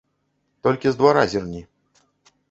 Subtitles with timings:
[0.67, 1.61] Толькі з двара зірні.